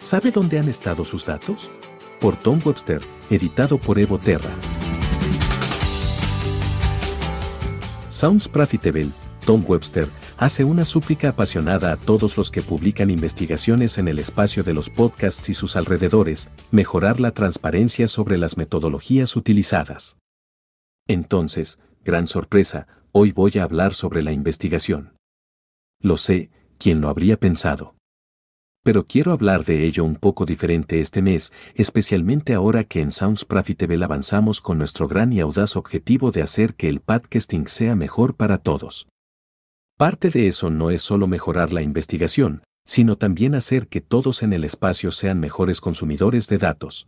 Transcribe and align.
¿Sabe 0.00 0.30
dónde 0.30 0.58
han 0.58 0.68
estado 0.68 1.04
sus 1.04 1.26
datos? 1.26 1.70
Por 2.20 2.34
Tom 2.34 2.58
Webster, 2.64 3.02
editado 3.28 3.76
por 3.76 3.98
Evo 3.98 4.18
Terra. 4.18 4.50
Sounds 8.08 8.48
Profitable, 8.48 9.10
Tom 9.44 9.62
Webster, 9.66 10.08
hace 10.38 10.64
una 10.64 10.86
súplica 10.86 11.28
apasionada 11.28 11.92
a 11.92 11.96
todos 11.98 12.38
los 12.38 12.50
que 12.50 12.62
publican 12.62 13.10
investigaciones 13.10 13.98
en 13.98 14.08
el 14.08 14.18
espacio 14.18 14.62
de 14.62 14.72
los 14.72 14.88
podcasts 14.88 15.50
y 15.50 15.54
sus 15.54 15.76
alrededores, 15.76 16.48
mejorar 16.70 17.20
la 17.20 17.32
transparencia 17.32 18.08
sobre 18.08 18.38
las 18.38 18.56
metodologías 18.56 19.36
utilizadas. 19.36 20.16
Entonces, 21.08 21.78
gran 22.04 22.26
sorpresa, 22.26 22.86
hoy 23.12 23.32
voy 23.32 23.52
a 23.58 23.64
hablar 23.64 23.92
sobre 23.92 24.22
la 24.22 24.32
investigación. 24.32 25.12
Lo 26.00 26.16
sé, 26.16 26.50
¿quién 26.78 27.02
lo 27.02 27.10
habría 27.10 27.36
pensado? 27.38 27.99
Pero 28.82 29.04
quiero 29.06 29.32
hablar 29.32 29.66
de 29.66 29.84
ello 29.86 30.04
un 30.04 30.16
poco 30.16 30.46
diferente 30.46 31.00
este 31.00 31.20
mes, 31.20 31.52
especialmente 31.74 32.54
ahora 32.54 32.84
que 32.84 33.02
en 33.02 33.10
Sounds 33.10 33.44
Profitable 33.44 34.02
avanzamos 34.02 34.62
con 34.62 34.78
nuestro 34.78 35.06
gran 35.06 35.34
y 35.34 35.40
audaz 35.40 35.76
objetivo 35.76 36.30
de 36.30 36.40
hacer 36.40 36.74
que 36.74 36.88
el 36.88 37.00
podcasting 37.00 37.68
sea 37.68 37.94
mejor 37.94 38.36
para 38.36 38.56
todos. 38.58 39.06
Parte 39.98 40.30
de 40.30 40.46
eso 40.46 40.70
no 40.70 40.90
es 40.90 41.02
solo 41.02 41.26
mejorar 41.26 41.74
la 41.74 41.82
investigación, 41.82 42.62
sino 42.86 43.18
también 43.18 43.54
hacer 43.54 43.86
que 43.86 44.00
todos 44.00 44.42
en 44.42 44.54
el 44.54 44.64
espacio 44.64 45.10
sean 45.10 45.40
mejores 45.40 45.82
consumidores 45.82 46.48
de 46.48 46.56
datos. 46.56 47.06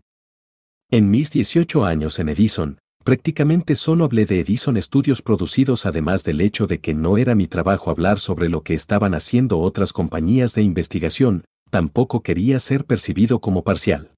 En 0.90 1.10
mis 1.10 1.30
18 1.30 1.86
años 1.86 2.18
en 2.18 2.28
Edison, 2.28 2.78
prácticamente 3.02 3.76
solo 3.76 4.04
hablé 4.04 4.26
de 4.26 4.40
Edison 4.40 4.76
estudios 4.76 5.22
producidos 5.22 5.86
además 5.86 6.22
del 6.22 6.42
hecho 6.42 6.66
de 6.66 6.80
que 6.80 6.92
no 6.92 7.16
era 7.16 7.34
mi 7.34 7.46
trabajo 7.46 7.90
hablar 7.90 8.18
sobre 8.18 8.50
lo 8.50 8.62
que 8.62 8.74
estaban 8.74 9.14
haciendo 9.14 9.58
otras 9.58 9.94
compañías 9.94 10.54
de 10.54 10.60
investigación, 10.60 11.44
tampoco 11.72 12.22
quería 12.22 12.60
ser 12.60 12.84
percibido 12.84 13.40
como 13.40 13.64
parcial. 13.64 14.12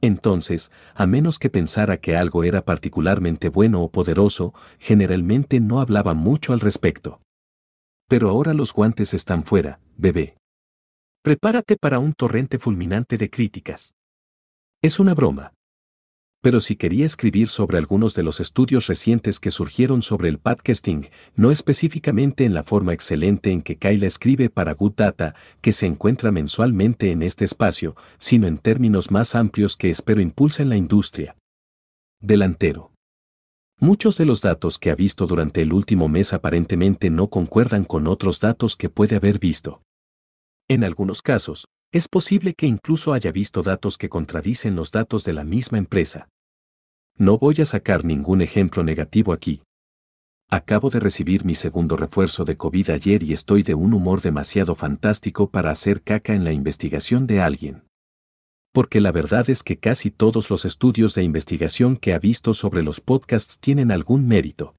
Entonces, 0.00 0.72
a 0.94 1.06
menos 1.06 1.38
que 1.38 1.50
pensara 1.50 1.98
que 1.98 2.16
algo 2.16 2.44
era 2.44 2.64
particularmente 2.64 3.50
bueno 3.50 3.82
o 3.82 3.90
poderoso, 3.90 4.54
generalmente 4.78 5.60
no 5.60 5.82
hablaba 5.82 6.14
mucho 6.14 6.54
al 6.54 6.60
respecto. 6.60 7.20
Pero 8.08 8.30
ahora 8.30 8.54
los 8.54 8.72
guantes 8.72 9.12
están 9.12 9.44
fuera, 9.44 9.80
bebé. 9.98 10.38
Prepárate 11.22 11.76
para 11.76 11.98
un 11.98 12.14
torrente 12.14 12.58
fulminante 12.58 13.18
de 13.18 13.28
críticas. 13.28 13.94
Es 14.80 14.98
una 14.98 15.12
broma 15.14 15.52
pero 16.42 16.60
si 16.60 16.74
quería 16.74 17.06
escribir 17.06 17.48
sobre 17.48 17.78
algunos 17.78 18.14
de 18.14 18.24
los 18.24 18.40
estudios 18.40 18.88
recientes 18.88 19.38
que 19.38 19.52
surgieron 19.52 20.02
sobre 20.02 20.28
el 20.28 20.38
podcasting, 20.38 21.08
no 21.36 21.52
específicamente 21.52 22.44
en 22.44 22.52
la 22.52 22.64
forma 22.64 22.92
excelente 22.92 23.52
en 23.52 23.62
que 23.62 23.76
Kyla 23.76 24.08
escribe 24.08 24.50
para 24.50 24.74
Good 24.74 24.94
Data, 24.96 25.36
que 25.60 25.72
se 25.72 25.86
encuentra 25.86 26.32
mensualmente 26.32 27.12
en 27.12 27.22
este 27.22 27.44
espacio, 27.44 27.94
sino 28.18 28.48
en 28.48 28.58
términos 28.58 29.12
más 29.12 29.36
amplios 29.36 29.76
que 29.76 29.88
espero 29.88 30.20
impulsen 30.20 30.68
la 30.68 30.76
industria. 30.76 31.36
Delantero. 32.20 32.90
Muchos 33.78 34.18
de 34.18 34.24
los 34.24 34.42
datos 34.42 34.80
que 34.80 34.90
ha 34.90 34.96
visto 34.96 35.28
durante 35.28 35.62
el 35.62 35.72
último 35.72 36.08
mes 36.08 36.32
aparentemente 36.32 37.08
no 37.08 37.28
concuerdan 37.28 37.84
con 37.84 38.08
otros 38.08 38.40
datos 38.40 38.74
que 38.76 38.88
puede 38.90 39.14
haber 39.14 39.38
visto. 39.38 39.80
En 40.68 40.82
algunos 40.82 41.22
casos, 41.22 41.66
es 41.92 42.08
posible 42.08 42.54
que 42.54 42.66
incluso 42.66 43.12
haya 43.12 43.30
visto 43.30 43.62
datos 43.62 43.98
que 43.98 44.08
contradicen 44.08 44.74
los 44.74 44.90
datos 44.90 45.24
de 45.24 45.34
la 45.34 45.44
misma 45.44 45.76
empresa. 45.76 46.28
No 47.18 47.36
voy 47.36 47.56
a 47.60 47.66
sacar 47.66 48.02
ningún 48.02 48.40
ejemplo 48.40 48.82
negativo 48.82 49.34
aquí. 49.34 49.62
Acabo 50.48 50.88
de 50.88 51.00
recibir 51.00 51.44
mi 51.44 51.54
segundo 51.54 51.96
refuerzo 51.96 52.46
de 52.46 52.56
COVID 52.56 52.90
ayer 52.90 53.22
y 53.22 53.34
estoy 53.34 53.62
de 53.62 53.74
un 53.74 53.92
humor 53.92 54.22
demasiado 54.22 54.74
fantástico 54.74 55.50
para 55.50 55.70
hacer 55.70 56.02
caca 56.02 56.34
en 56.34 56.44
la 56.44 56.52
investigación 56.52 57.26
de 57.26 57.42
alguien. 57.42 57.84
Porque 58.72 59.02
la 59.02 59.12
verdad 59.12 59.50
es 59.50 59.62
que 59.62 59.78
casi 59.78 60.10
todos 60.10 60.48
los 60.48 60.64
estudios 60.64 61.14
de 61.14 61.22
investigación 61.22 61.96
que 61.96 62.14
ha 62.14 62.18
visto 62.18 62.54
sobre 62.54 62.82
los 62.82 63.02
podcasts 63.02 63.58
tienen 63.58 63.90
algún 63.90 64.26
mérito. 64.26 64.76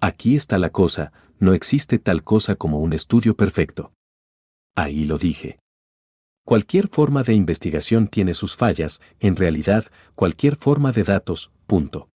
Aquí 0.00 0.36
está 0.36 0.58
la 0.58 0.70
cosa, 0.70 1.12
no 1.40 1.54
existe 1.54 1.98
tal 1.98 2.22
cosa 2.22 2.54
como 2.54 2.78
un 2.78 2.92
estudio 2.92 3.34
perfecto. 3.34 3.92
Ahí 4.76 5.04
lo 5.04 5.18
dije. 5.18 5.58
Cualquier 6.44 6.88
forma 6.88 7.22
de 7.22 7.34
investigación 7.34 8.08
tiene 8.08 8.34
sus 8.34 8.56
fallas, 8.56 9.00
en 9.20 9.36
realidad, 9.36 9.86
cualquier 10.14 10.56
forma 10.56 10.92
de 10.92 11.04
datos, 11.04 11.50
punto. 11.66 12.08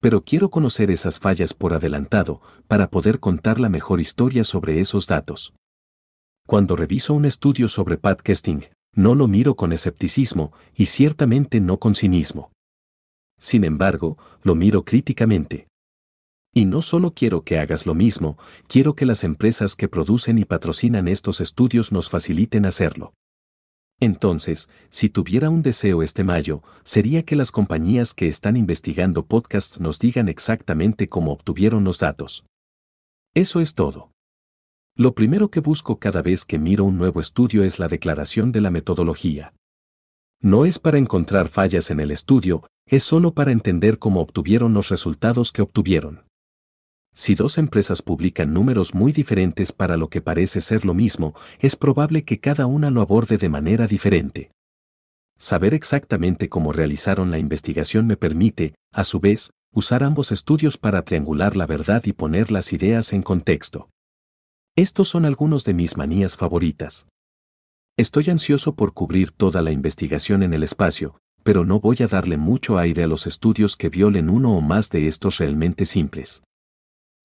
Pero 0.00 0.24
quiero 0.24 0.50
conocer 0.50 0.90
esas 0.90 1.18
fallas 1.18 1.54
por 1.54 1.72
adelantado, 1.72 2.42
para 2.68 2.90
poder 2.90 3.18
contar 3.18 3.58
la 3.58 3.68
mejor 3.68 4.00
historia 4.00 4.44
sobre 4.44 4.80
esos 4.80 5.06
datos. 5.06 5.54
Cuando 6.46 6.76
reviso 6.76 7.14
un 7.14 7.24
estudio 7.24 7.68
sobre 7.68 7.96
podcasting, 7.96 8.66
no 8.94 9.14
lo 9.14 9.26
miro 9.26 9.56
con 9.56 9.72
escepticismo, 9.72 10.52
y 10.74 10.86
ciertamente 10.86 11.60
no 11.60 11.78
con 11.78 11.94
cinismo. 11.94 12.52
Sin 13.38 13.64
embargo, 13.64 14.18
lo 14.42 14.54
miro 14.54 14.84
críticamente. 14.84 15.68
Y 16.54 16.64
no 16.64 16.80
solo 16.82 17.12
quiero 17.12 17.42
que 17.42 17.58
hagas 17.58 17.84
lo 17.84 17.94
mismo, 17.94 18.38
quiero 18.66 18.94
que 18.94 19.04
las 19.04 19.24
empresas 19.24 19.76
que 19.76 19.88
producen 19.88 20.38
y 20.38 20.44
patrocinan 20.44 21.08
estos 21.08 21.40
estudios 21.40 21.92
nos 21.92 22.08
faciliten 22.08 22.64
hacerlo. 22.64 23.12
Entonces, 23.98 24.68
si 24.90 25.08
tuviera 25.08 25.48
un 25.48 25.62
deseo 25.62 26.02
este 26.02 26.22
mayo, 26.22 26.62
sería 26.84 27.24
que 27.24 27.36
las 27.36 27.50
compañías 27.50 28.12
que 28.12 28.28
están 28.28 28.56
investigando 28.56 29.24
podcasts 29.24 29.80
nos 29.80 29.98
digan 29.98 30.28
exactamente 30.28 31.08
cómo 31.08 31.32
obtuvieron 31.32 31.84
los 31.84 31.98
datos. 31.98 32.44
Eso 33.34 33.60
es 33.60 33.74
todo. 33.74 34.10
Lo 34.96 35.14
primero 35.14 35.50
que 35.50 35.60
busco 35.60 35.98
cada 35.98 36.22
vez 36.22 36.44
que 36.44 36.58
miro 36.58 36.84
un 36.84 36.98
nuevo 36.98 37.20
estudio 37.20 37.64
es 37.64 37.78
la 37.78 37.88
declaración 37.88 38.52
de 38.52 38.60
la 38.60 38.70
metodología. 38.70 39.54
No 40.40 40.66
es 40.66 40.78
para 40.78 40.98
encontrar 40.98 41.48
fallas 41.48 41.90
en 41.90 42.00
el 42.00 42.10
estudio, 42.10 42.66
es 42.86 43.02
solo 43.02 43.32
para 43.32 43.52
entender 43.52 43.98
cómo 43.98 44.20
obtuvieron 44.20 44.74
los 44.74 44.90
resultados 44.90 45.52
que 45.52 45.62
obtuvieron. 45.62 46.25
Si 47.18 47.34
dos 47.34 47.56
empresas 47.56 48.02
publican 48.02 48.52
números 48.52 48.94
muy 48.94 49.10
diferentes 49.10 49.72
para 49.72 49.96
lo 49.96 50.10
que 50.10 50.20
parece 50.20 50.60
ser 50.60 50.84
lo 50.84 50.92
mismo, 50.92 51.34
es 51.60 51.74
probable 51.74 52.24
que 52.24 52.40
cada 52.40 52.66
una 52.66 52.90
lo 52.90 53.00
aborde 53.00 53.38
de 53.38 53.48
manera 53.48 53.86
diferente. 53.86 54.50
Saber 55.38 55.72
exactamente 55.72 56.50
cómo 56.50 56.72
realizaron 56.72 57.30
la 57.30 57.38
investigación 57.38 58.06
me 58.06 58.18
permite, 58.18 58.74
a 58.92 59.02
su 59.02 59.18
vez, 59.18 59.50
usar 59.72 60.04
ambos 60.04 60.30
estudios 60.30 60.76
para 60.76 61.06
triangular 61.06 61.56
la 61.56 61.64
verdad 61.64 62.04
y 62.04 62.12
poner 62.12 62.52
las 62.52 62.74
ideas 62.74 63.14
en 63.14 63.22
contexto. 63.22 63.88
Estos 64.76 65.08
son 65.08 65.24
algunos 65.24 65.64
de 65.64 65.72
mis 65.72 65.96
manías 65.96 66.36
favoritas. 66.36 67.08
Estoy 67.96 68.28
ansioso 68.28 68.74
por 68.74 68.92
cubrir 68.92 69.30
toda 69.30 69.62
la 69.62 69.70
investigación 69.70 70.42
en 70.42 70.52
el 70.52 70.62
espacio, 70.62 71.18
pero 71.42 71.64
no 71.64 71.80
voy 71.80 71.96
a 72.00 72.08
darle 72.08 72.36
mucho 72.36 72.76
aire 72.76 73.04
a 73.04 73.06
los 73.06 73.26
estudios 73.26 73.74
que 73.78 73.88
violen 73.88 74.28
uno 74.28 74.54
o 74.54 74.60
más 74.60 74.90
de 74.90 75.08
estos 75.08 75.38
realmente 75.38 75.86
simples. 75.86 76.42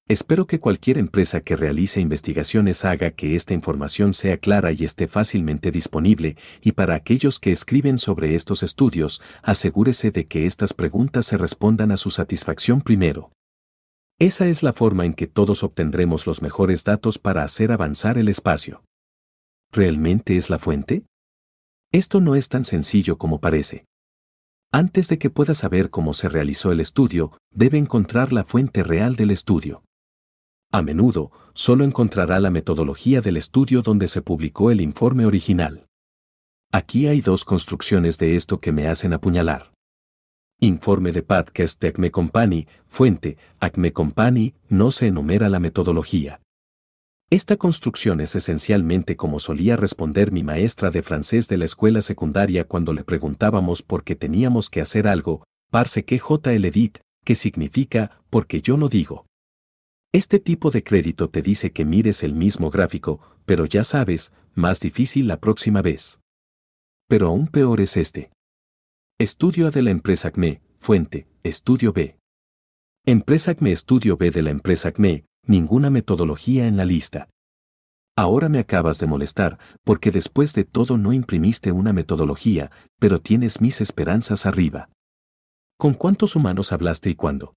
Espero 0.08 0.46
que 0.46 0.60
cualquier 0.60 0.98
empresa 0.98 1.42
que 1.42 1.56
realice 1.56 2.02
investigaciones 2.02 2.84
haga 2.84 3.12
que 3.12 3.36
esta 3.36 3.54
información 3.54 4.14
sea 4.14 4.38
clara 4.38 4.72
y 4.72 4.84
esté 4.84 5.08
fácilmente 5.08 5.72
disponible, 5.72 6.36
y 6.62 6.74
para 6.74 6.96
aquellos 6.96 7.40
que 7.40 7.52
escriben 7.52 7.98
sobre 7.98 8.36
estos 8.36 8.62
estudios, 8.64 9.22
asegúrese 9.42 10.12
de 10.12 10.28
que 10.28 10.46
estas 10.46 10.74
preguntas 10.74 11.28
se 11.28 11.38
respondan 11.38 11.92
a 11.92 11.98
su 11.98 12.10
satisfacción 12.10 12.82
primero. 12.82 13.32
Esa 14.20 14.48
es 14.48 14.64
la 14.64 14.74
forma 14.74 15.06
en 15.06 15.14
que 15.14 15.28
todos 15.28 15.64
obtendremos 15.64 16.28
los 16.28 16.42
mejores 16.42 16.84
datos 16.84 17.18
para 17.18 17.44
hacer 17.44 17.72
avanzar 17.72 18.18
el 18.18 18.28
espacio. 18.28 18.84
¿Realmente 19.72 20.36
es 20.36 20.50
la 20.50 20.60
fuente? 20.60 21.06
Esto 21.92 22.20
no 22.20 22.36
es 22.36 22.50
tan 22.50 22.66
sencillo 22.66 23.18
como 23.18 23.40
parece. 23.40 23.86
Antes 24.72 25.08
de 25.08 25.18
que 25.18 25.30
pueda 25.30 25.54
saber 25.54 25.90
cómo 25.90 26.14
se 26.14 26.30
realizó 26.30 26.72
el 26.72 26.80
estudio, 26.80 27.38
debe 27.50 27.78
encontrar 27.78 28.32
la 28.32 28.44
fuente 28.44 28.84
real 28.84 29.16
del 29.16 29.32
estudio. 29.32 29.84
A 30.74 30.82
menudo, 30.82 31.32
solo 31.54 31.84
encontrará 31.84 32.40
la 32.40 32.50
metodología 32.50 33.20
del 33.20 33.36
estudio 33.36 33.82
donde 33.82 34.08
se 34.08 34.22
publicó 34.22 34.72
el 34.72 34.80
informe 34.80 35.26
original. 35.26 35.86
Aquí 36.72 37.08
hay 37.08 37.20
dos 37.20 37.44
construcciones 37.44 38.18
de 38.18 38.38
esto 38.38 38.62
que 38.62 38.72
me 38.72 38.88
hacen 38.88 39.12
apuñalar. 39.12 39.74
Informe 40.62 41.12
de 41.12 41.24
podcast 41.24 41.82
de 41.82 41.90
Acme 41.90 42.10
Company, 42.10 42.68
fuente, 42.88 43.36
Acme 43.60 43.92
Company, 43.92 44.54
no 44.70 44.92
se 44.92 45.08
enumera 45.08 45.50
la 45.50 45.60
metodología. 45.60 46.40
Esta 47.30 47.58
construcción 47.58 48.22
es 48.22 48.36
esencialmente 48.36 49.18
como 49.18 49.40
solía 49.40 49.76
responder 49.76 50.32
mi 50.32 50.44
maestra 50.44 50.90
de 50.90 51.02
francés 51.02 51.50
de 51.50 51.58
la 51.58 51.66
escuela 51.66 52.02
secundaria 52.02 52.64
cuando 52.64 52.94
le 52.94 53.04
preguntábamos 53.04 53.84
por 53.84 54.06
qué 54.06 54.16
teníamos 54.16 54.70
que 54.70 54.80
hacer 54.80 55.06
algo, 55.06 55.44
parce 55.70 56.06
que 56.06 56.18
JL 56.18 56.64
edit, 56.64 57.00
que 57.26 57.36
significa, 57.36 58.22
porque 58.30 58.62
yo 58.62 58.78
lo 58.78 58.88
digo. 58.88 59.26
Este 60.14 60.42
tipo 60.42 60.72
de 60.72 60.84
crédito 60.84 61.30
te 61.30 61.42
dice 61.42 61.72
que 61.72 61.86
mires 61.86 62.24
el 62.24 62.34
mismo 62.34 62.70
gráfico, 62.70 63.22
pero 63.46 63.66
ya 63.66 63.86
sabes, 63.86 64.34
más 64.54 64.82
difícil 64.82 65.28
la 65.28 65.40
próxima 65.40 65.82
vez. 65.82 66.20
Pero 67.08 67.30
aún 67.30 67.48
peor 67.48 67.80
es 67.80 67.96
este. 67.96 68.30
Estudio 69.18 69.68
A 69.68 69.72
de 69.72 69.82
la 69.82 69.92
empresa 69.92 70.28
ACME, 70.28 70.62
fuente, 70.80 71.28
estudio 71.44 71.94
B. 71.94 72.18
Empresa 73.06 73.52
ACME, 73.52 73.72
estudio 73.72 74.18
B 74.18 74.32
de 74.32 74.42
la 74.42 74.50
empresa 74.50 74.90
ACME, 74.90 75.24
ninguna 75.48 75.90
metodología 75.90 76.68
en 76.68 76.76
la 76.76 76.84
lista. 76.84 77.30
Ahora 78.18 78.50
me 78.50 78.60
acabas 78.60 79.00
de 79.00 79.08
molestar, 79.08 79.60
porque 79.86 80.12
después 80.12 80.54
de 80.54 80.66
todo 80.66 80.98
no 80.98 81.14
imprimiste 81.14 81.72
una 81.72 81.94
metodología, 81.94 82.70
pero 83.00 83.22
tienes 83.22 83.62
mis 83.62 83.80
esperanzas 83.80 84.46
arriba. 84.46 84.90
¿Con 85.78 85.94
cuántos 85.94 86.36
humanos 86.36 86.74
hablaste 86.74 87.10
y 87.10 87.16
cuándo? 87.16 87.54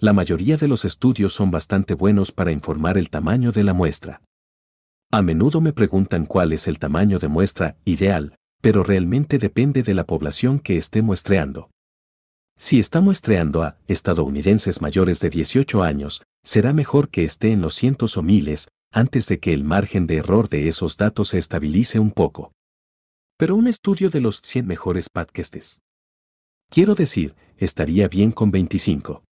La 0.00 0.12
mayoría 0.12 0.56
de 0.56 0.68
los 0.68 0.84
estudios 0.84 1.32
son 1.32 1.50
bastante 1.50 1.94
buenos 1.94 2.30
para 2.30 2.52
informar 2.52 2.98
el 2.98 3.10
tamaño 3.10 3.50
de 3.50 3.64
la 3.64 3.72
muestra. 3.72 4.22
A 5.10 5.22
menudo 5.22 5.60
me 5.60 5.72
preguntan 5.72 6.24
cuál 6.24 6.52
es 6.52 6.68
el 6.68 6.78
tamaño 6.78 7.18
de 7.18 7.26
muestra 7.26 7.76
ideal, 7.84 8.36
pero 8.60 8.84
realmente 8.84 9.38
depende 9.38 9.82
de 9.82 9.94
la 9.94 10.04
población 10.04 10.60
que 10.60 10.76
esté 10.76 11.02
muestreando. 11.02 11.70
Si 12.56 12.78
está 12.78 13.00
muestreando 13.00 13.64
a 13.64 13.76
estadounidenses 13.88 14.80
mayores 14.80 15.18
de 15.18 15.30
18 15.30 15.82
años, 15.82 16.22
será 16.44 16.72
mejor 16.72 17.08
que 17.08 17.24
esté 17.24 17.50
en 17.50 17.60
los 17.60 17.74
cientos 17.74 18.16
o 18.16 18.22
miles, 18.22 18.68
antes 18.92 19.26
de 19.26 19.40
que 19.40 19.52
el 19.52 19.64
margen 19.64 20.06
de 20.06 20.18
error 20.18 20.48
de 20.48 20.68
esos 20.68 20.96
datos 20.96 21.30
se 21.30 21.38
estabilice 21.38 21.98
un 21.98 22.12
poco. 22.12 22.52
Pero 23.36 23.56
un 23.56 23.66
estudio 23.66 24.10
de 24.10 24.20
los 24.20 24.42
100 24.42 24.64
mejores 24.64 25.08
podcasts. 25.10 25.80
Quiero 26.70 26.94
decir, 26.94 27.34
estaría 27.56 28.06
bien 28.06 28.30
con 28.30 28.52
25. 28.52 29.24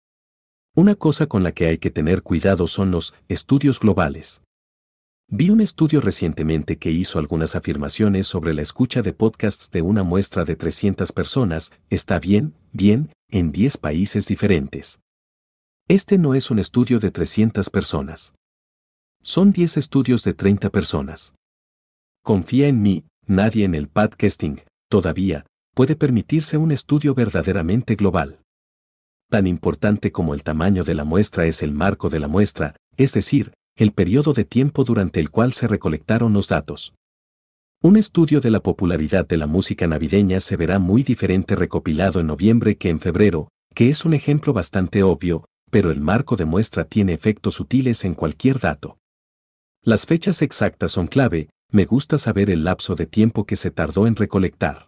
Una 0.78 0.96
cosa 0.96 1.28
con 1.28 1.42
la 1.42 1.54
que 1.54 1.68
hay 1.68 1.78
que 1.78 1.90
tener 1.90 2.22
cuidado 2.22 2.68
son 2.68 2.92
los 2.92 3.14
estudios 3.30 3.80
globales. 3.80 4.42
Vi 5.30 5.50
un 5.50 5.62
estudio 5.62 6.02
recientemente 6.02 6.76
que 6.78 6.92
hizo 6.92 7.18
algunas 7.18 7.56
afirmaciones 7.56 8.28
sobre 8.28 8.54
la 8.54 8.62
escucha 8.62 9.02
de 9.02 9.14
podcasts 9.14 9.72
de 9.72 9.82
una 9.82 10.04
muestra 10.04 10.44
de 10.44 10.58
300 10.58 11.14
personas, 11.14 11.72
está 11.90 12.20
bien, 12.20 12.56
bien, 12.74 13.14
en 13.30 13.54
10 13.54 13.78
países 13.78 14.28
diferentes. 14.28 15.00
Este 15.88 16.18
no 16.18 16.36
es 16.36 16.52
un 16.52 16.60
estudio 16.60 17.00
de 17.00 17.10
300 17.10 17.70
personas. 17.70 18.34
Son 19.24 19.54
10 19.54 19.78
estudios 19.78 20.26
de 20.26 20.34
30 20.34 20.72
personas. 20.72 21.34
Confía 22.22 22.68
en 22.68 22.82
mí, 22.82 23.06
nadie 23.26 23.64
en 23.64 23.76
el 23.76 23.88
podcasting, 23.88 24.62
todavía, 24.90 25.46
puede 25.74 25.96
permitirse 25.96 26.58
un 26.58 26.74
estudio 26.74 27.16
verdaderamente 27.16 27.96
global. 27.96 28.42
Tan 29.36 29.48
importante 29.48 30.14
como 30.14 30.34
el 30.34 30.44
tamaño 30.44 30.86
de 30.86 30.96
la 30.96 31.04
muestra 31.04 31.46
es 31.46 31.62
el 31.62 31.74
marco 31.74 32.08
de 32.08 32.22
la 32.22 32.30
muestra, 32.30 32.78
es 32.96 33.12
decir, 33.12 33.52
el 33.76 33.92
periodo 33.92 34.32
de 34.32 34.46
tiempo 34.46 34.86
durante 34.86 35.20
el 35.20 35.30
cual 35.30 35.52
se 35.52 35.68
recolectaron 35.68 36.32
los 36.32 36.48
datos. 36.48 36.94
Un 37.82 37.98
estudio 37.98 38.40
de 38.40 38.50
la 38.50 38.62
popularidad 38.62 39.28
de 39.28 39.36
la 39.36 39.46
música 39.46 39.88
navideña 39.88 40.40
se 40.40 40.56
verá 40.56 40.80
muy 40.80 41.04
diferente 41.04 41.58
recopilado 41.58 42.22
en 42.22 42.28
noviembre 42.28 42.78
que 42.78 42.88
en 42.88 43.02
febrero, 43.02 43.50
que 43.74 43.90
es 43.90 44.06
un 44.06 44.14
ejemplo 44.14 44.54
bastante 44.54 45.04
obvio, 45.04 45.44
pero 45.70 45.92
el 45.92 46.00
marco 46.00 46.38
de 46.38 46.46
muestra 46.46 46.86
tiene 46.86 47.12
efectos 47.12 47.56
sutiles 47.56 48.06
en 48.06 48.14
cualquier 48.14 48.62
dato. 48.62 49.00
Las 49.84 50.06
fechas 50.06 50.42
exactas 50.44 50.94
son 50.94 51.08
clave, 51.08 51.50
me 51.74 51.84
gusta 51.84 52.18
saber 52.18 52.50
el 52.50 52.64
lapso 52.64 52.96
de 52.96 53.06
tiempo 53.06 53.46
que 53.46 53.58
se 53.58 53.70
tardó 53.70 54.08
en 54.08 54.16
recolectar. 54.16 54.88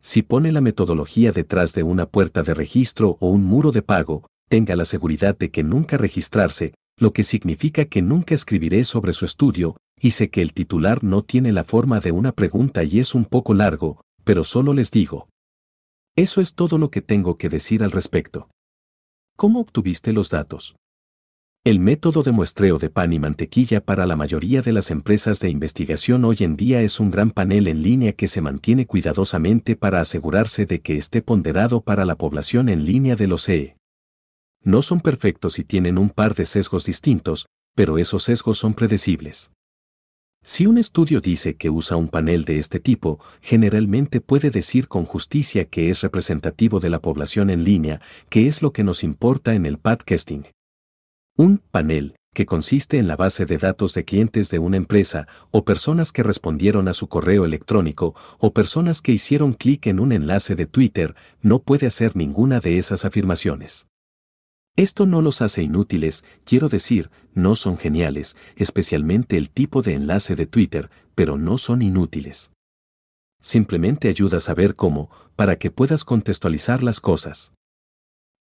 Si 0.00 0.22
pone 0.22 0.52
la 0.52 0.60
metodología 0.60 1.32
detrás 1.32 1.74
de 1.74 1.82
una 1.82 2.06
puerta 2.06 2.42
de 2.42 2.54
registro 2.54 3.16
o 3.20 3.30
un 3.30 3.44
muro 3.44 3.72
de 3.72 3.82
pago, 3.82 4.28
tenga 4.48 4.76
la 4.76 4.84
seguridad 4.84 5.36
de 5.36 5.50
que 5.50 5.62
nunca 5.62 5.96
registrarse, 5.96 6.74
lo 6.98 7.12
que 7.12 7.24
significa 7.24 7.84
que 7.84 8.02
nunca 8.02 8.34
escribiré 8.34 8.84
sobre 8.84 9.12
su 9.12 9.24
estudio, 9.24 9.76
y 10.00 10.12
sé 10.12 10.30
que 10.30 10.42
el 10.42 10.52
titular 10.52 11.02
no 11.04 11.22
tiene 11.22 11.52
la 11.52 11.64
forma 11.64 12.00
de 12.00 12.12
una 12.12 12.32
pregunta 12.32 12.84
y 12.84 13.00
es 13.00 13.14
un 13.14 13.24
poco 13.24 13.54
largo, 13.54 14.00
pero 14.24 14.44
solo 14.44 14.72
les 14.72 14.90
digo. 14.90 15.28
Eso 16.16 16.40
es 16.40 16.54
todo 16.54 16.78
lo 16.78 16.90
que 16.90 17.02
tengo 17.02 17.36
que 17.36 17.48
decir 17.48 17.82
al 17.82 17.90
respecto. 17.90 18.48
¿Cómo 19.36 19.60
obtuviste 19.60 20.12
los 20.12 20.30
datos? 20.30 20.76
El 21.68 21.80
método 21.80 22.22
de 22.22 22.32
muestreo 22.32 22.78
de 22.78 22.88
pan 22.88 23.12
y 23.12 23.18
mantequilla 23.18 23.82
para 23.82 24.06
la 24.06 24.16
mayoría 24.16 24.62
de 24.62 24.72
las 24.72 24.90
empresas 24.90 25.38
de 25.38 25.50
investigación 25.50 26.24
hoy 26.24 26.38
en 26.40 26.56
día 26.56 26.80
es 26.80 26.98
un 26.98 27.10
gran 27.10 27.30
panel 27.30 27.68
en 27.68 27.82
línea 27.82 28.14
que 28.14 28.26
se 28.26 28.40
mantiene 28.40 28.86
cuidadosamente 28.86 29.76
para 29.76 30.00
asegurarse 30.00 30.64
de 30.64 30.80
que 30.80 30.96
esté 30.96 31.20
ponderado 31.20 31.82
para 31.82 32.06
la 32.06 32.16
población 32.16 32.70
en 32.70 32.86
línea 32.86 33.16
de 33.16 33.26
los 33.26 33.42
CE. 33.42 33.76
No 34.64 34.80
son 34.80 35.02
perfectos 35.02 35.58
y 35.58 35.64
tienen 35.64 35.98
un 35.98 36.08
par 36.08 36.34
de 36.34 36.46
sesgos 36.46 36.86
distintos, 36.86 37.48
pero 37.74 37.98
esos 37.98 38.22
sesgos 38.22 38.56
son 38.56 38.72
predecibles. 38.72 39.52
Si 40.42 40.66
un 40.66 40.78
estudio 40.78 41.20
dice 41.20 41.56
que 41.56 41.68
usa 41.68 41.98
un 41.98 42.08
panel 42.08 42.46
de 42.46 42.60
este 42.60 42.80
tipo, 42.80 43.20
generalmente 43.42 44.22
puede 44.22 44.50
decir 44.50 44.88
con 44.88 45.04
justicia 45.04 45.66
que 45.66 45.90
es 45.90 46.00
representativo 46.00 46.80
de 46.80 46.88
la 46.88 47.02
población 47.02 47.50
en 47.50 47.62
línea, 47.62 48.00
que 48.30 48.48
es 48.48 48.62
lo 48.62 48.72
que 48.72 48.84
nos 48.84 49.04
importa 49.04 49.52
en 49.54 49.66
el 49.66 49.76
podcasting. 49.76 50.46
Un 51.40 51.58
panel, 51.58 52.16
que 52.34 52.46
consiste 52.46 52.98
en 52.98 53.06
la 53.06 53.14
base 53.14 53.46
de 53.46 53.58
datos 53.58 53.94
de 53.94 54.04
clientes 54.04 54.50
de 54.50 54.58
una 54.58 54.76
empresa, 54.76 55.28
o 55.52 55.64
personas 55.64 56.10
que 56.10 56.24
respondieron 56.24 56.88
a 56.88 56.94
su 56.94 57.08
correo 57.08 57.44
electrónico, 57.44 58.16
o 58.40 58.52
personas 58.52 59.00
que 59.00 59.12
hicieron 59.12 59.52
clic 59.52 59.86
en 59.86 60.00
un 60.00 60.10
enlace 60.10 60.56
de 60.56 60.66
Twitter, 60.66 61.14
no 61.40 61.60
puede 61.60 61.86
hacer 61.86 62.16
ninguna 62.16 62.58
de 62.58 62.78
esas 62.78 63.04
afirmaciones. 63.04 63.86
Esto 64.74 65.06
no 65.06 65.22
los 65.22 65.40
hace 65.40 65.62
inútiles, 65.62 66.24
quiero 66.42 66.68
decir, 66.68 67.08
no 67.34 67.54
son 67.54 67.78
geniales, 67.78 68.36
especialmente 68.56 69.36
el 69.36 69.48
tipo 69.48 69.80
de 69.82 69.94
enlace 69.94 70.34
de 70.34 70.46
Twitter, 70.46 70.90
pero 71.14 71.38
no 71.38 71.56
son 71.56 71.82
inútiles. 71.82 72.50
Simplemente 73.40 74.08
ayuda 74.08 74.38
a 74.38 74.40
saber 74.40 74.74
cómo, 74.74 75.08
para 75.36 75.54
que 75.54 75.70
puedas 75.70 76.02
contextualizar 76.02 76.82
las 76.82 76.98
cosas. 76.98 77.52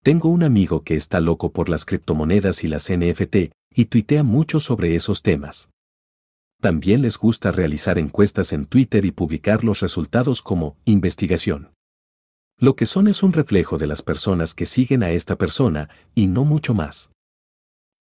Tengo 0.08 0.30
un 0.30 0.44
amigo 0.44 0.86
que 0.86 0.96
está 0.96 1.20
loco 1.20 1.52
por 1.52 1.68
las 1.68 1.84
criptomonedas 1.84 2.64
y 2.64 2.70
las 2.70 2.90
NFT, 2.90 3.52
y 3.76 3.86
tuitea 3.88 4.24
mucho 4.24 4.62
sobre 4.62 4.96
esos 4.96 5.22
temas. 5.22 5.70
También 6.62 7.02
les 7.02 7.18
gusta 7.18 7.52
realizar 7.52 8.00
encuestas 8.00 8.54
en 8.54 8.68
Twitter 8.68 9.04
y 9.04 9.12
publicar 9.12 9.66
los 9.66 9.82
resultados 9.82 10.42
como 10.42 10.78
investigación. 10.86 11.74
Lo 12.58 12.78
que 12.78 12.86
son 12.86 13.10
es 13.10 13.22
un 13.22 13.34
reflejo 13.34 13.78
de 13.78 13.86
las 13.86 14.02
personas 14.02 14.54
que 14.54 14.66
siguen 14.66 15.04
a 15.04 15.12
esta 15.12 15.36
persona, 15.36 15.90
y 16.16 16.28
no 16.28 16.46
mucho 16.46 16.74
más. 16.74 17.12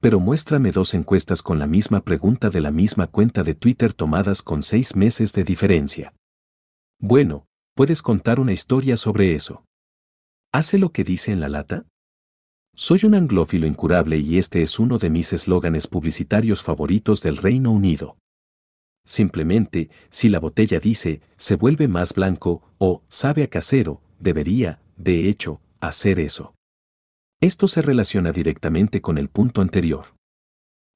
Pero 0.01 0.21
muéstrame 0.21 0.71
dos 0.71 0.95
encuestas 0.95 1.43
con 1.43 1.59
la 1.59 1.67
misma 1.67 2.03
pregunta 2.03 2.51
de 2.51 2.61
la 2.61 2.71
misma 2.71 3.09
cuenta 3.09 3.43
de 3.43 3.57
Twitter 3.57 3.93
tomadas 3.93 4.43
con 4.43 4.63
seis 4.63 4.95
meses 4.95 5.33
de 5.33 5.43
diferencia. 5.43 6.15
Bueno, 7.01 7.47
puedes 7.75 8.01
contar 8.01 8.39
una 8.39 8.53
historia 8.53 8.97
sobre 8.97 9.35
eso. 9.35 9.65
¿Hace 10.53 10.79
lo 10.79 10.91
que 10.91 11.03
dice 11.03 11.33
en 11.33 11.41
la 11.41 11.49
lata? 11.49 11.85
Soy 12.79 13.01
un 13.05 13.15
anglófilo 13.15 13.67
incurable 13.67 14.19
y 14.19 14.37
este 14.37 14.61
es 14.61 14.79
uno 14.79 14.99
de 14.99 15.09
mis 15.09 15.33
eslóganes 15.33 15.87
publicitarios 15.87 16.63
favoritos 16.63 17.23
del 17.23 17.39
Reino 17.39 17.73
Unido. 17.73 18.19
Simplemente, 19.03 19.89
si 20.11 20.29
la 20.29 20.41
botella 20.41 20.79
dice, 20.79 21.23
se 21.39 21.57
vuelve 21.57 21.89
más 21.89 22.13
blanco 22.13 22.61
o 22.77 23.03
sabe 23.09 23.45
a 23.45 23.47
casero, 23.47 24.03
debería, 24.21 24.83
de 24.99 25.31
hecho, 25.31 25.63
hacer 25.81 26.21
eso. 26.21 26.55
Esto 27.41 27.67
se 27.67 27.81
relaciona 27.81 28.31
directamente 28.31 29.01
con 29.01 29.17
el 29.17 29.31
punto 29.31 29.63
anterior. 29.63 30.15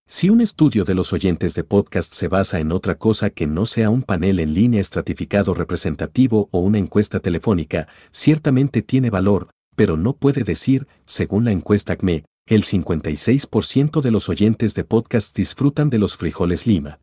Si 0.06 0.28
un 0.28 0.42
estudio 0.42 0.84
de 0.84 0.94
los 0.94 1.14
oyentes 1.14 1.54
de 1.54 1.64
podcast 1.64 2.12
se 2.12 2.28
basa 2.28 2.60
en 2.60 2.72
otra 2.72 2.96
cosa 2.96 3.30
que 3.30 3.46
no 3.46 3.64
sea 3.64 3.88
un 3.88 4.02
panel 4.02 4.40
en 4.40 4.52
línea 4.52 4.82
estratificado 4.82 5.54
representativo 5.54 6.50
o 6.50 6.58
una 6.58 6.76
encuesta 6.76 7.20
telefónica, 7.20 7.88
ciertamente 8.10 8.82
tiene 8.82 9.08
valor, 9.08 9.48
pero 9.80 9.96
no 9.96 10.12
puede 10.12 10.44
decir, 10.44 10.86
según 11.06 11.46
la 11.46 11.52
encuesta 11.52 11.94
ACME, 11.94 12.26
el 12.44 12.64
56% 12.64 14.02
de 14.02 14.10
los 14.10 14.28
oyentes 14.28 14.74
de 14.74 14.84
podcast 14.84 15.34
disfrutan 15.34 15.88
de 15.88 15.96
los 15.96 16.18
frijoles 16.18 16.66
lima. 16.66 17.00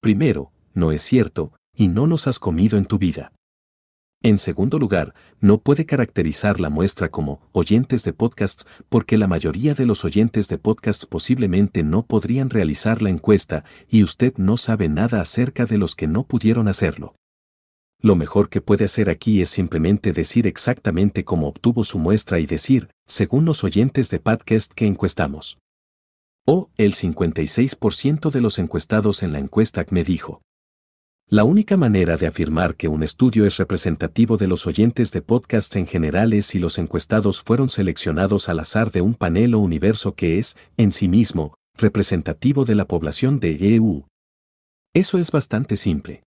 Primero, 0.00 0.50
no 0.72 0.90
es 0.90 1.02
cierto, 1.02 1.52
y 1.72 1.86
no 1.86 2.08
los 2.08 2.26
has 2.26 2.40
comido 2.40 2.78
en 2.78 2.86
tu 2.86 2.98
vida. 2.98 3.30
En 4.24 4.38
segundo 4.38 4.80
lugar, 4.80 5.14
no 5.38 5.58
puede 5.58 5.86
caracterizar 5.86 6.58
la 6.58 6.68
muestra 6.68 7.10
como 7.12 7.48
oyentes 7.52 8.02
de 8.02 8.12
podcasts 8.12 8.66
porque 8.88 9.16
la 9.16 9.28
mayoría 9.28 9.74
de 9.74 9.86
los 9.86 10.04
oyentes 10.04 10.48
de 10.48 10.58
podcasts 10.58 11.06
posiblemente 11.06 11.84
no 11.84 12.04
podrían 12.04 12.50
realizar 12.50 13.02
la 13.02 13.10
encuesta 13.10 13.62
y 13.88 14.02
usted 14.02 14.34
no 14.36 14.56
sabe 14.56 14.88
nada 14.88 15.20
acerca 15.20 15.64
de 15.64 15.78
los 15.78 15.94
que 15.94 16.08
no 16.08 16.24
pudieron 16.24 16.66
hacerlo 16.66 17.14
lo 18.00 18.16
mejor 18.16 18.48
que 18.48 18.60
puede 18.60 18.84
hacer 18.84 19.08
aquí 19.08 19.40
es 19.40 19.48
simplemente 19.48 20.12
decir 20.12 20.46
exactamente 20.46 21.24
cómo 21.24 21.48
obtuvo 21.48 21.84
su 21.84 21.98
muestra 21.98 22.38
y 22.38 22.46
decir, 22.46 22.90
según 23.06 23.44
los 23.44 23.64
oyentes 23.64 24.10
de 24.10 24.20
podcast 24.20 24.72
que 24.72 24.86
encuestamos. 24.86 25.58
O, 26.46 26.70
el 26.76 26.94
56% 26.94 28.30
de 28.30 28.40
los 28.42 28.58
encuestados 28.58 29.22
en 29.22 29.32
la 29.32 29.38
encuesta 29.38 29.86
me 29.88 30.04
dijo. 30.04 30.42
La 31.26 31.44
única 31.44 31.78
manera 31.78 32.18
de 32.18 32.26
afirmar 32.26 32.76
que 32.76 32.86
un 32.86 33.02
estudio 33.02 33.46
es 33.46 33.56
representativo 33.56 34.36
de 34.36 34.46
los 34.46 34.66
oyentes 34.66 35.10
de 35.10 35.22
podcast 35.22 35.74
en 35.76 35.86
general 35.86 36.34
es 36.34 36.44
si 36.44 36.58
los 36.58 36.76
encuestados 36.76 37.40
fueron 37.40 37.70
seleccionados 37.70 38.50
al 38.50 38.60
azar 38.60 38.92
de 38.92 39.00
un 39.00 39.14
panel 39.14 39.54
o 39.54 39.58
universo 39.58 40.14
que 40.14 40.38
es, 40.38 40.58
en 40.76 40.92
sí 40.92 41.08
mismo, 41.08 41.54
representativo 41.78 42.66
de 42.66 42.74
la 42.74 42.84
población 42.84 43.40
de 43.40 43.74
EU. 43.74 44.04
Eso 44.92 45.16
es 45.18 45.30
bastante 45.30 45.76
simple. 45.76 46.22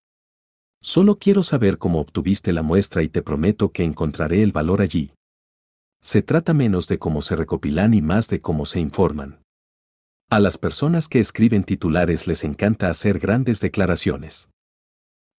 Solo 0.81 1.17
quiero 1.17 1.43
saber 1.43 1.77
cómo 1.77 1.99
obtuviste 1.99 2.53
la 2.53 2.61
muestra 2.61 3.03
y 3.03 3.09
te 3.09 3.21
prometo 3.21 3.71
que 3.71 3.83
encontraré 3.83 4.43
el 4.43 4.51
valor 4.51 4.81
allí. 4.81 5.11
Se 6.01 6.21
trata 6.21 6.53
menos 6.53 6.87
de 6.87 6.99
cómo 6.99 7.21
se 7.21 7.35
recopilan 7.35 7.93
y 7.93 8.01
más 8.01 8.29
de 8.29 8.39
cómo 8.41 8.65
se 8.65 8.79
informan. 8.79 9.39
A 10.29 10.39
las 10.39 10.57
personas 10.57 11.07
que 11.07 11.19
escriben 11.19 11.63
titulares 11.63 12.27
les 12.27 12.43
encanta 12.43 12.89
hacer 12.89 13.19
grandes 13.19 13.59
declaraciones. 13.59 14.49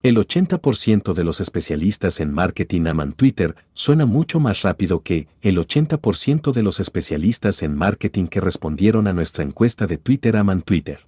El 0.00 0.16
80% 0.16 1.12
de 1.12 1.24
los 1.24 1.40
especialistas 1.40 2.20
en 2.20 2.32
marketing 2.32 2.86
aman 2.86 3.12
Twitter 3.12 3.56
suena 3.74 4.06
mucho 4.06 4.38
más 4.38 4.62
rápido 4.62 5.02
que 5.02 5.26
el 5.42 5.58
80% 5.58 6.52
de 6.52 6.62
los 6.62 6.78
especialistas 6.78 7.64
en 7.64 7.76
marketing 7.76 8.26
que 8.28 8.40
respondieron 8.40 9.08
a 9.08 9.12
nuestra 9.12 9.42
encuesta 9.42 9.88
de 9.88 9.98
Twitter 9.98 10.36
aman 10.36 10.62
Twitter. 10.62 11.07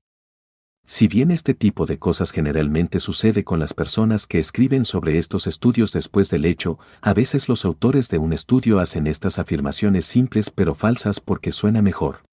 Si 0.92 1.06
bien 1.06 1.30
este 1.30 1.54
tipo 1.54 1.86
de 1.86 2.00
cosas 2.00 2.32
generalmente 2.32 2.98
sucede 2.98 3.44
con 3.44 3.60
las 3.60 3.74
personas 3.74 4.26
que 4.26 4.40
escriben 4.40 4.84
sobre 4.84 5.18
estos 5.18 5.46
estudios 5.46 5.92
después 5.92 6.30
del 6.30 6.44
hecho, 6.44 6.80
a 7.00 7.14
veces 7.14 7.48
los 7.48 7.64
autores 7.64 8.08
de 8.08 8.18
un 8.18 8.32
estudio 8.32 8.80
hacen 8.80 9.06
estas 9.06 9.38
afirmaciones 9.38 10.04
simples 10.04 10.50
pero 10.50 10.74
falsas 10.74 11.20
porque 11.20 11.52
suena 11.52 11.80
mejor. 11.80 12.24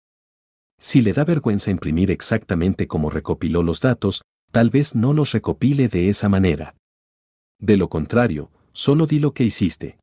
Si 0.80 1.04
le 1.04 1.14
da 1.14 1.24
vergüenza 1.24 1.70
imprimir 1.70 2.10
exactamente 2.10 2.88
como 2.88 3.12
recopiló 3.12 3.62
los 3.62 3.80
datos, 3.80 4.24
tal 4.52 4.72
vez 4.72 4.96
no 4.96 5.14
los 5.14 5.34
recopile 5.34 5.88
de 5.88 6.10
esa 6.10 6.28
manera. 6.28 6.74
De 7.60 7.78
lo 7.78 7.90
contrario, 7.90 8.50
solo 8.74 9.06
di 9.06 9.20
lo 9.20 9.36
que 9.36 9.44
hiciste. 9.44 10.00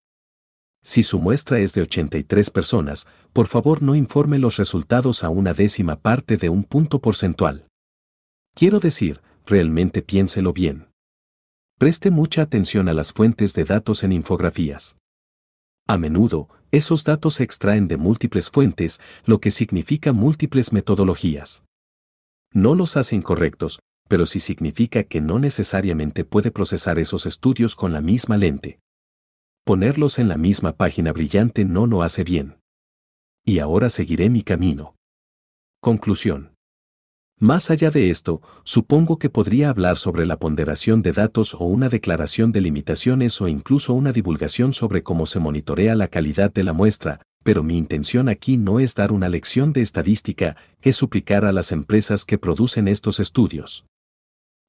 Si 0.81 1.03
su 1.03 1.19
muestra 1.19 1.59
es 1.59 1.75
de 1.75 1.83
83 1.83 2.51
personas, 2.51 3.09
por 3.33 3.49
favor 3.49 3.83
no 3.83 3.97
informe 3.97 4.39
los 4.39 4.59
resultados 4.59 5.25
a 5.25 5.29
una 5.29 5.55
décima 5.55 5.97
parte 5.97 6.37
de 6.37 6.51
un 6.51 6.63
punto 6.63 7.01
porcentual. 7.01 7.67
Quiero 8.55 8.79
decir, 8.79 9.21
realmente 9.47 10.01
piénselo 10.01 10.53
bien. 10.53 10.89
Preste 11.77 12.11
mucha 12.11 12.43
atención 12.43 12.89
a 12.89 12.95
las 12.95 13.13
fuentes 13.13 13.53
de 13.55 13.65
datos 13.65 14.05
en 14.05 14.13
infografías. 14.13 14.97
A 15.89 15.99
menudo, 15.99 16.49
esos 16.71 17.05
datos 17.05 17.35
se 17.35 17.45
extraen 17.45 17.89
de 17.89 17.97
múltiples 17.97 18.51
fuentes, 18.51 19.01
lo 19.27 19.41
que 19.41 19.51
significa 19.51 20.13
múltiples 20.13 20.73
metodologías. 20.73 21.65
No 22.53 22.77
los 22.77 22.97
hace 22.97 23.17
incorrectos, 23.17 23.81
pero 24.09 24.25
sí 24.25 24.39
significa 24.39 25.03
que 25.03 25.21
no 25.21 25.41
necesariamente 25.41 26.25
puede 26.25 26.53
procesar 26.53 27.01
esos 27.01 27.27
estudios 27.27 27.75
con 27.75 27.93
la 27.93 28.01
misma 28.01 28.37
lente. 28.37 28.79
Ponerlos 29.65 30.19
en 30.21 30.29
la 30.29 30.37
misma 30.37 30.73
página 30.73 31.13
brillante 31.13 31.65
no 31.65 31.87
lo 31.87 32.03
hace 32.03 32.23
bien. 32.23 32.59
Y 33.45 33.59
ahora 33.59 33.91
seguiré 33.91 34.31
mi 34.31 34.43
camino. 34.43 34.95
Conclusión. 35.81 36.54
Más 37.41 37.71
allá 37.71 37.91
de 37.91 38.11
esto, 38.11 38.41
supongo 38.63 39.19
que 39.19 39.29
podría 39.29 39.69
hablar 39.69 39.97
sobre 39.97 40.25
la 40.25 40.39
ponderación 40.39 41.03
de 41.03 41.13
datos 41.13 41.55
o 41.55 41.65
una 41.65 41.89
declaración 41.89 42.53
de 42.53 42.61
limitaciones 42.61 43.41
o 43.41 43.49
incluso 43.49 43.93
una 43.93 44.13
divulgación 44.13 44.73
sobre 44.73 45.03
cómo 45.03 45.27
se 45.27 45.41
monitorea 45.41 45.97
la 45.97 46.09
calidad 46.09 46.53
de 46.53 46.63
la 46.63 46.73
muestra, 46.73 47.21
pero 47.43 47.63
mi 47.63 47.77
intención 47.77 48.29
aquí 48.29 48.57
no 48.57 48.79
es 48.79 48.95
dar 48.95 49.11
una 49.11 49.29
lección 49.29 49.73
de 49.73 49.83
estadística, 49.83 50.57
es 50.81 50.97
suplicar 50.97 51.45
a 51.45 51.53
las 51.53 51.73
empresas 51.73 52.25
que 52.25 52.39
producen 52.39 52.87
estos 52.87 53.19
estudios. 53.19 53.85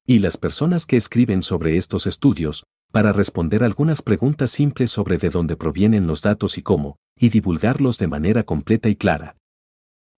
Y 0.04 0.18
las 0.18 0.36
personas 0.36 0.86
que 0.86 0.96
escriben 0.96 1.42
sobre 1.42 1.76
estos 1.76 2.06
estudios, 2.06 2.64
para 2.92 3.12
responder 3.12 3.62
algunas 3.62 4.02
preguntas 4.02 4.50
simples 4.50 4.90
sobre 4.90 5.18
de 5.18 5.30
dónde 5.30 5.56
provienen 5.56 6.06
los 6.06 6.20
datos 6.20 6.58
y 6.58 6.62
cómo, 6.62 6.96
y 7.18 7.28
divulgarlos 7.28 7.98
de 7.98 8.08
manera 8.08 8.42
completa 8.42 8.88
y 8.88 8.96
clara. 8.96 9.36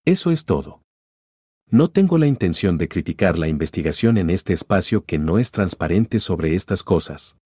Eso 0.05 0.31
es 0.31 0.45
todo. 0.45 0.83
No 1.71 1.89
tengo 1.89 2.17
la 2.17 2.27
intención 2.27 2.79
de 2.79 2.89
criticar 2.89 3.39
la 3.39 3.47
investigación 3.47 4.17
en 4.17 4.31
este 4.31 4.55
espacio 4.55 5.05
que 5.05 5.19
no 5.19 5.39
es 5.39 5.51
transparente 5.51 6.19
sobre 6.19 6.55
estas 6.55 6.83
cosas. 6.83 7.37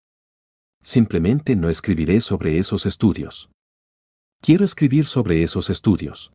Simplemente 0.81 1.57
no 1.57 1.69
escribiré 1.69 2.21
sobre 2.21 2.57
esos 2.57 2.85
estudios. 2.85 3.49
Quiero 4.39 4.63
escribir 4.63 5.05
sobre 5.07 5.43
esos 5.43 5.69
estudios. 5.69 6.31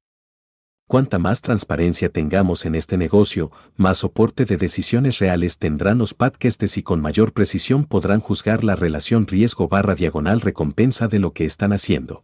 Cuanta 0.86 1.18
más 1.18 1.40
transparencia 1.40 2.10
tengamos 2.10 2.66
en 2.66 2.74
este 2.74 2.98
negocio, 2.98 3.50
más 3.76 3.98
soporte 3.98 4.44
de 4.44 4.58
decisiones 4.58 5.18
reales 5.18 5.56
tendrán 5.56 5.96
los 5.96 6.12
podcasts 6.12 6.76
y 6.76 6.82
con 6.82 7.00
mayor 7.00 7.32
precisión 7.32 7.84
podrán 7.84 8.20
juzgar 8.20 8.64
la 8.64 8.76
relación 8.76 9.26
riesgo 9.26 9.66
barra 9.68 9.94
diagonal 9.94 10.42
recompensa 10.42 11.08
de 11.08 11.20
lo 11.20 11.32
que 11.32 11.46
están 11.46 11.72
haciendo. 11.72 12.22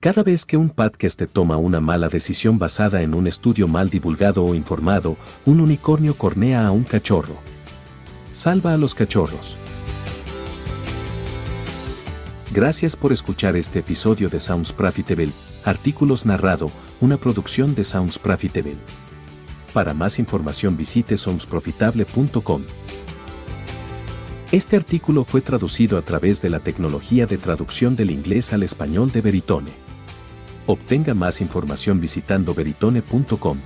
Cada 0.00 0.22
vez 0.22 0.46
que 0.46 0.56
un 0.56 0.70
podcast 0.70 1.20
toma 1.32 1.56
una 1.56 1.80
mala 1.80 2.08
decisión 2.08 2.56
basada 2.56 3.02
en 3.02 3.14
un 3.14 3.26
estudio 3.26 3.66
mal 3.66 3.90
divulgado 3.90 4.44
o 4.44 4.54
informado, 4.54 5.16
un 5.44 5.58
unicornio 5.58 6.14
cornea 6.14 6.64
a 6.64 6.70
un 6.70 6.84
cachorro. 6.84 7.34
Salva 8.30 8.74
a 8.74 8.76
los 8.76 8.94
cachorros. 8.94 9.56
Gracias 12.52 12.94
por 12.94 13.12
escuchar 13.12 13.56
este 13.56 13.80
episodio 13.80 14.28
de 14.28 14.38
Sounds 14.38 14.72
Profitable, 14.72 15.32
artículos 15.64 16.24
narrado, 16.24 16.70
una 17.00 17.16
producción 17.16 17.74
de 17.74 17.82
Sounds 17.82 18.20
Profitable. 18.20 18.76
Para 19.74 19.94
más 19.94 20.20
información 20.20 20.76
visite 20.76 21.16
soundsprofitable.com. 21.16 22.62
Este 24.50 24.76
artículo 24.76 25.24
fue 25.24 25.42
traducido 25.42 25.98
a 25.98 26.02
través 26.02 26.40
de 26.40 26.48
la 26.48 26.60
tecnología 26.60 27.26
de 27.26 27.36
traducción 27.36 27.96
del 27.96 28.10
inglés 28.10 28.54
al 28.54 28.62
español 28.62 29.12
de 29.12 29.20
Veritone. 29.20 29.72
Obtenga 30.66 31.12
más 31.12 31.42
información 31.42 32.00
visitando 32.00 32.54
veritone.com. 32.54 33.58